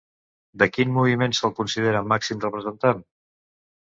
De 0.61 0.67
quin 0.77 0.95
moviment 0.95 1.37
se'l 1.41 1.53
considera 1.61 2.03
màxim 2.15 2.43
representant? 2.49 3.09